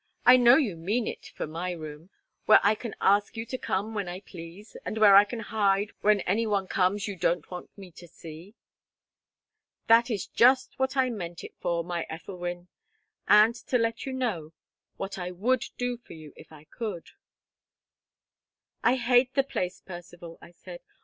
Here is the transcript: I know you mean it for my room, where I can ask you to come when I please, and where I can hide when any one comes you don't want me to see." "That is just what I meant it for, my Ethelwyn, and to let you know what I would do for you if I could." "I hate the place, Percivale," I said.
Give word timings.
I 0.25 0.35
know 0.35 0.55
you 0.55 0.75
mean 0.77 1.05
it 1.05 1.27
for 1.35 1.45
my 1.45 1.73
room, 1.73 2.09
where 2.47 2.59
I 2.63 2.73
can 2.73 2.95
ask 2.99 3.37
you 3.37 3.45
to 3.45 3.55
come 3.59 3.93
when 3.93 4.07
I 4.09 4.21
please, 4.21 4.75
and 4.83 4.97
where 4.97 5.15
I 5.15 5.25
can 5.25 5.41
hide 5.41 5.91
when 6.01 6.21
any 6.21 6.47
one 6.47 6.65
comes 6.67 7.07
you 7.07 7.15
don't 7.15 7.51
want 7.51 7.69
me 7.77 7.91
to 7.91 8.07
see." 8.07 8.55
"That 9.85 10.09
is 10.09 10.25
just 10.25 10.79
what 10.79 10.97
I 10.97 11.11
meant 11.11 11.43
it 11.43 11.53
for, 11.59 11.83
my 11.83 12.07
Ethelwyn, 12.09 12.67
and 13.27 13.53
to 13.67 13.77
let 13.77 14.07
you 14.07 14.11
know 14.11 14.53
what 14.97 15.19
I 15.19 15.29
would 15.29 15.65
do 15.77 15.97
for 15.97 16.13
you 16.13 16.33
if 16.35 16.51
I 16.51 16.63
could." 16.63 17.11
"I 18.83 18.95
hate 18.95 19.35
the 19.35 19.43
place, 19.43 19.81
Percivale," 19.81 20.39
I 20.41 20.49
said. 20.49 20.79